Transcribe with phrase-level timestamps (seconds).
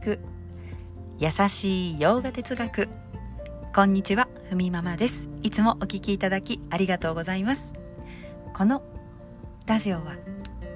[0.00, 0.18] 聞く。
[1.18, 2.88] 優しい洋画哲学。
[3.74, 5.28] こんにちはふみママです。
[5.42, 7.74] いつもお聞きいただきありがとうございます。
[8.54, 8.82] この
[9.66, 10.16] ラジオは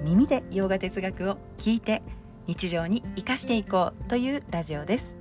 [0.03, 2.03] 耳で洋画哲学を聞いて
[2.45, 5.17] 日常に生かしていこうというラジオです。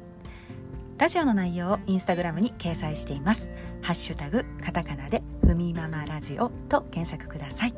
[0.99, 3.51] ラジオの内容をインスタグラムに掲載しています。
[3.81, 7.75] ハッシュタグカタカナでふみママラジオと検索ください。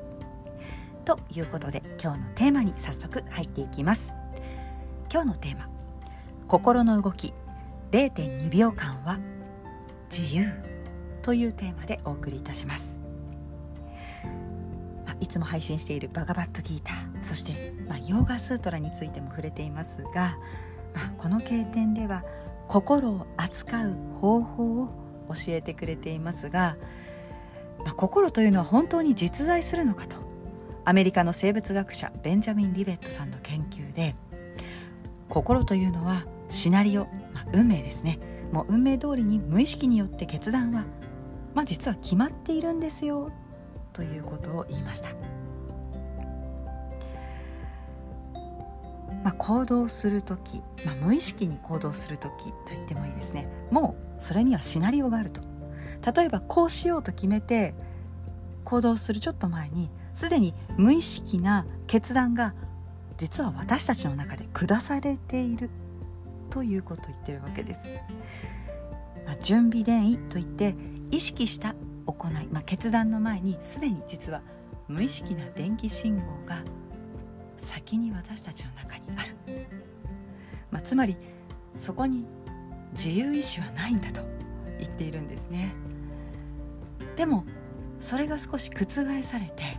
[1.04, 4.16] ということで今日のテーマに早速入っていきます。
[5.08, 5.75] 今日のテーマ
[6.48, 7.34] 心の動き
[7.90, 9.18] 0.2秒間は
[10.10, 10.46] 自由
[11.22, 13.00] というテーマでお送りいたします、
[15.20, 20.36] いつも配信しているバガバットギーターそして、まあ、ヨーガスートラについても触れていますが、
[20.94, 22.22] まあ、この経典では
[22.68, 24.86] 心を扱う方法を
[25.28, 26.76] 教えてくれていますが、
[27.84, 30.16] まあ、心というのは本当に実在するのかと
[30.84, 34.14] アメリカの生物学者ベンジャミン・リベットさんの研究で
[35.28, 38.18] 心というのはシナリオ、まあ、運命ですね。
[38.52, 40.84] もう運命通りに無意識によって決断は、
[41.54, 43.30] まあ、実は決まっているんですよ
[43.92, 45.10] ということを言いました、
[49.24, 53.48] まあ、行動する時、まあ、無意識に行動する時と言ってもいいですね。
[53.70, 55.40] もうそれにはシナリオがあると。
[56.14, 57.74] 例えばこうしようと決めて
[58.64, 62.54] 行動するちょっと前にすでに無意識な決断が
[63.16, 65.70] 実は私たちの中で下されている。
[66.50, 67.88] ということを言ってるわけです。
[69.26, 70.74] まあ、準備伝意といって
[71.10, 71.74] 意識した
[72.06, 74.40] 行い、まあ、決断の前にすでに実は
[74.88, 76.62] 無意識な電気信号が
[77.56, 79.66] 先に私たちの中にある、
[80.70, 81.16] まあ、つまり
[81.76, 82.24] そこに
[82.92, 84.22] 自由意志はないんだと
[84.78, 85.74] 言っているんですね
[87.16, 87.44] でも
[87.98, 89.78] それが少し覆されて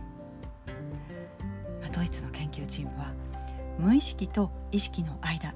[1.80, 3.14] まあドイツの研究チームは
[3.78, 5.54] 無意識と意識の間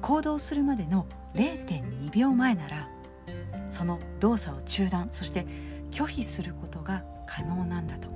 [0.00, 2.88] 行動するまでの0.2秒前なら
[3.70, 5.46] その動作を中断そして
[5.90, 8.08] 拒否することが可能なんだと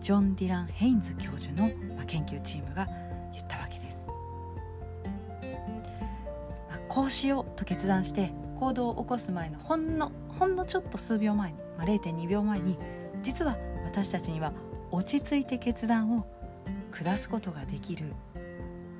[0.00, 1.70] ジョン・ディラン・ヘインズ教授の
[2.06, 2.86] 研究チームが
[3.32, 4.06] 言ったわけです。
[6.70, 12.78] あこうしようと決断して行動を起こす前のほんのほんのちょっと数秒前に、まあ、0.2秒前に
[13.22, 14.52] 実は私たちには
[14.90, 16.26] 落ち着いて決断を
[16.92, 18.12] 下すことができる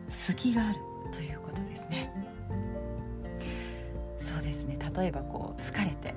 [0.08, 0.78] 隙がある
[1.12, 2.12] ということですね。
[4.18, 4.78] そうですね。
[4.96, 6.14] 例えばこう疲れて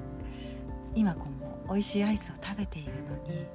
[0.96, 1.28] 今こ
[1.68, 3.46] う美味しいアイスを食べているのに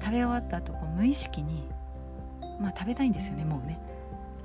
[0.00, 1.68] 食べ終わった後こう無意識に
[2.60, 3.78] まあ食べたいんですよねもうね。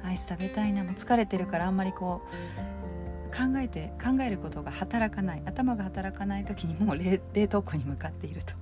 [0.04, 8.54] アイス食べたいなもう疲れてるからあんまりこう考えて考えることが働かない頭が働かない時にもう冷凍庫に向かっていると。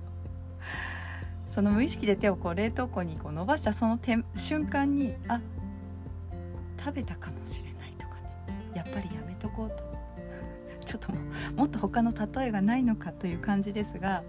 [1.54, 4.00] その無意識で手をこう冷凍庫にこう伸ばしたその
[4.34, 5.40] 瞬間にあ
[6.78, 8.72] 食べたかもしれないとかね。
[8.74, 9.82] やっぱりやめとこうと。
[10.84, 11.18] ちょっとも
[11.56, 14.22] もっと他の例えがないのかという感じですが、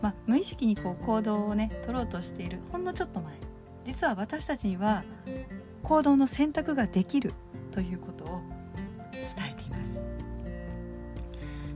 [0.00, 2.58] まあ、無意識にこう行動をね取ろうとしている。
[2.70, 3.34] ほんのちょっと前。
[3.84, 5.04] 実は私たちには
[5.82, 7.34] 行動の選択ができる
[7.72, 8.40] ということを
[9.12, 10.04] 伝えています。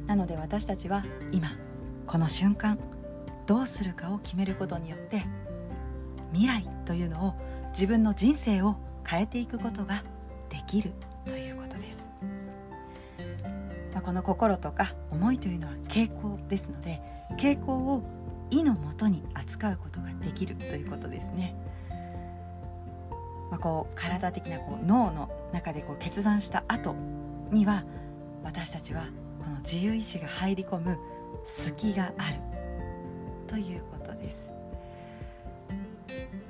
[0.06, 1.50] なので私たちは今
[2.06, 2.78] この瞬間
[3.46, 5.24] どうするかを決めることによって
[6.32, 7.34] 未来というのを
[7.70, 8.76] 自分の人生を
[9.06, 10.02] 変えていくことが
[10.48, 10.92] できる
[11.26, 12.08] ということです、
[13.92, 17.00] まあ、この心とか思いというのは傾向ですので
[17.38, 18.02] 傾向を
[18.50, 21.56] 意のもとに扱うことができるということですね、
[23.50, 26.94] まあ、こう体的なこう脳の中でこう決断した後
[27.50, 27.84] には
[28.44, 29.02] 私たちは
[29.38, 30.98] この自由意志が入り込む
[31.44, 32.36] 隙がある
[33.46, 34.55] ということです。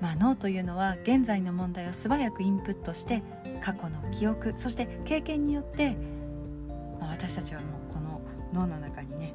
[0.01, 3.23] まあ、脳というのは現在の問題を素早くインプットして
[3.61, 5.97] 過去の記憶そして経験によって、
[7.01, 8.21] まあ、私たちはもうこの
[8.53, 9.35] 脳の中にね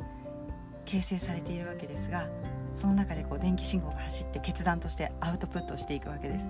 [0.86, 2.28] 形成されているわけですが
[2.74, 6.46] その中でこう電気信号が走って決断としてアウトプットしていくわけです。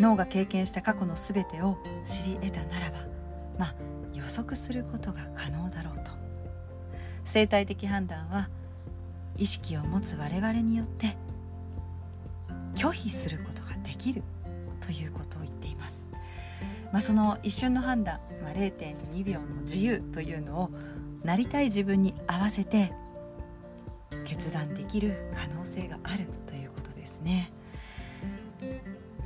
[0.00, 2.96] 脳が経験した過去の全てを知り得たならば
[3.58, 3.74] まあ
[4.12, 6.10] 予測することが可能だろうと。
[7.24, 8.48] 生態的判断は
[9.36, 11.16] 意識を持つ我々によって
[12.84, 14.22] 拒否することができる
[14.80, 16.10] ということを言っています。
[16.92, 20.70] まあ、その一瞬の判断、まあ、0.2秒の自由というのを
[21.22, 22.92] なりたい自分に合わせて
[24.26, 27.50] 決断できる可能性があるということですね。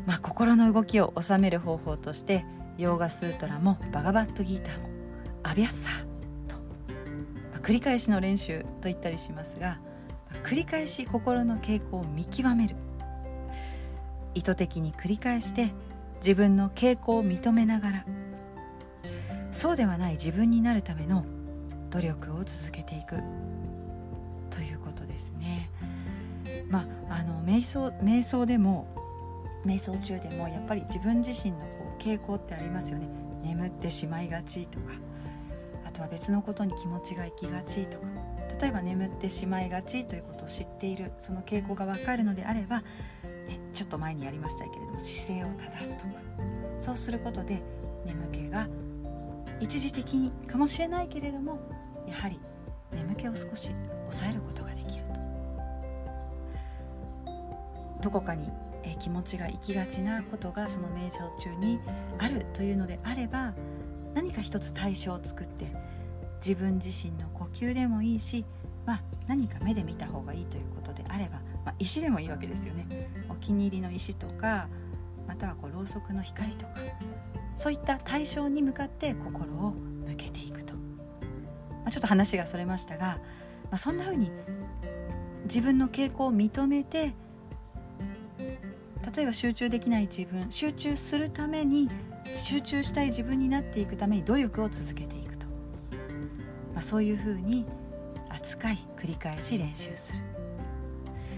[0.06, 2.46] まあ、心の動きを収める方法として
[2.78, 4.88] ヨーガスートラもバガバットギーターも
[5.42, 6.02] アビャッサー
[6.46, 6.54] と、
[7.52, 9.80] まあ、繰り返しの練習と言ったりしますが
[10.44, 12.76] 繰り返し心の傾向を見極める
[14.38, 15.72] 意図的に繰り返して
[16.18, 18.04] 自分の傾向を認めながら
[19.50, 21.24] そうではない自分になるための
[21.90, 23.16] 努力を続けていく
[24.50, 25.70] ということですね。
[26.68, 28.86] まあ、あの瞑想瞑想でも
[29.64, 31.66] 瞑想中でもやっぱり自分自身のこ
[31.98, 33.08] う傾向ってありますよね
[33.42, 34.92] 眠ってしまいがちとか
[35.84, 38.06] あとは別のことに気持ちが行きがちとか
[38.60, 46.10] 例えば眠ってしまいがちということを知っているその傾向が分かるのであれば、ね、ちょっと前にやりましたけれども姿勢を正すとか
[46.80, 47.62] そうすることで
[48.04, 48.68] 眠気が
[49.60, 51.58] 一時的にかもしれないけれども
[52.06, 52.40] やはり
[52.92, 53.70] 眠気を少し
[54.02, 55.12] 抑えることができると。
[58.02, 58.50] どこかに
[58.84, 61.80] え気持ちが行きがちなことがその瞑想中に
[62.18, 63.54] あるというのであれば
[64.14, 65.66] 何か一つ対象を作って
[66.44, 68.44] 自分自身の呼吸でもいいし、
[68.86, 73.10] まあ、何か目で見た方がいいということであれば、まあ、石でもいいわけですよね。
[73.28, 74.68] お気に入りの石とか
[75.26, 76.72] またはこうろうそくの光とか
[77.54, 79.72] そういった対象に向かって心を
[80.06, 80.80] 向けていくと、ま
[81.86, 83.18] あ、ちょっと話がそれましたが、
[83.64, 84.30] まあ、そんな風に
[85.44, 87.14] 自分の傾向を認めて
[89.14, 91.88] 例えば集中できない自分集中するために
[92.34, 95.27] 集中したい自分になっていくために努力を続けていく、
[96.78, 97.66] まあ、そういうふうに
[98.28, 100.20] 扱い繰り返し練習する、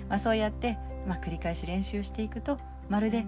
[0.06, 0.76] まあ、そうやって、
[1.06, 2.58] まあ、繰り返し練習していくと
[2.90, 3.24] まるで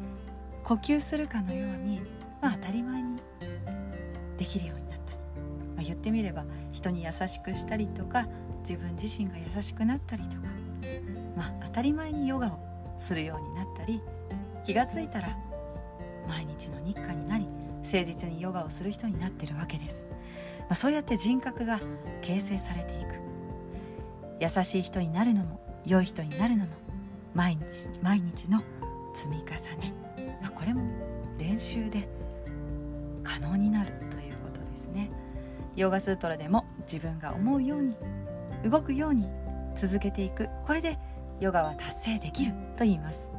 [0.62, 2.02] 呼吸するかのように、
[2.42, 3.18] まあ、当たり前に
[4.36, 5.18] できるようになったり、
[5.74, 8.28] まあ、言ってみれば人に優しくしたりとか
[8.60, 10.42] 自分自身が優しくなったりとか、
[11.34, 12.58] まあ、当たり前にヨガを
[12.98, 14.02] するようになったり
[14.64, 15.34] 気がついたら
[16.28, 17.48] 毎日の日課になり
[17.82, 20.04] 誠実にヨガをする人になってるわけです、
[20.68, 21.80] ま、そうやって人格が
[22.22, 23.12] 形成されていく。
[24.40, 26.72] 優しい人になるのも良い人になるのも
[27.32, 28.60] 毎日毎日の
[29.14, 29.94] 積み重ね、
[30.42, 30.82] まあ、これも
[31.38, 32.08] 練習で
[33.22, 35.10] 可能になるということですね。
[35.76, 37.94] ヨガスートラでも自分が思うように
[38.64, 39.28] 動くように
[39.76, 40.48] 続けていく。
[40.64, 40.98] これで
[41.40, 43.30] ヨガは達成できると言います。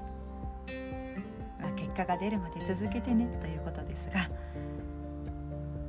[1.60, 4.30] まあ結果が出るまで続けてねということですが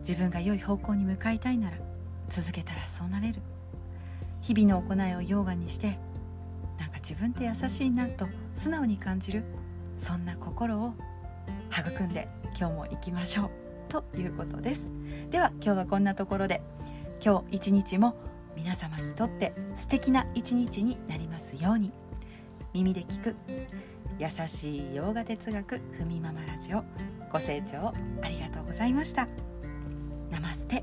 [0.07, 1.79] 自分が良い方向に向かいたいなら
[2.29, 3.41] 続けたらそうなれる。
[4.43, 5.99] 日々の行いをヨガにして
[6.79, 9.43] なんか自分って優しいなと素直に感じる
[9.97, 10.93] そんな心を
[11.71, 12.29] 育んで
[12.59, 13.51] 今日も行きましょう
[13.89, 14.91] ということです。
[15.31, 16.61] では今日はこんなところで
[17.25, 18.15] 今日一日も
[18.55, 21.93] 皆様にとって素敵な一日になりますように。
[22.75, 23.37] 耳で聞く
[24.19, 26.83] 優しい洋画哲学ふみママラジオ
[27.33, 29.54] ご清聴ありがとうございました。
[30.35, 30.83] ナマステ